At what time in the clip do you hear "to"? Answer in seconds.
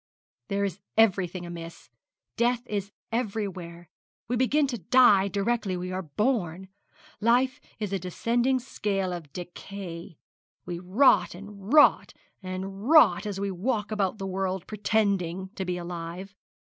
4.65-4.79, 15.49-15.65